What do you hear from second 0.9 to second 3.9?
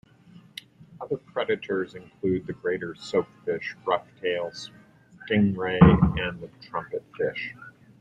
Other predators include the greater soapfish,